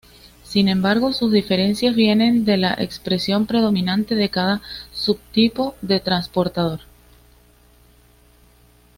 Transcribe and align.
Sin 0.43 0.67
embargo, 0.67 1.13
sus 1.13 1.31
diferencias 1.31 1.93
vienen 1.93 2.43
de 2.43 2.57
la 2.57 2.73
expresión 2.73 3.45
predominante 3.45 4.15
de 4.15 4.29
cada 4.29 4.59
subtipo 4.91 5.75
de 5.83 5.99
transportador. 5.99 6.79